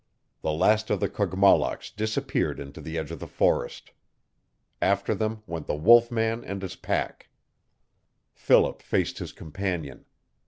The 0.41 0.51
last 0.51 0.89
of 0.89 0.99
the 0.99 1.07
Kogmollocks 1.07 1.91
disappeared 1.95 2.59
into 2.59 2.81
the 2.81 2.97
edge 2.97 3.11
of 3.11 3.19
the 3.19 3.27
forest. 3.27 3.91
After 4.81 5.13
them 5.13 5.43
went 5.45 5.67
the 5.67 5.75
wolf 5.75 6.09
man 6.09 6.43
and 6.43 6.59
his 6.59 6.75
pack. 6.75 7.29
Philip 8.33 8.81
faced 8.81 9.19
his 9.19 9.31
companion. 9.31 10.05